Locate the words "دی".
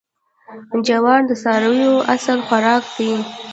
2.95-3.11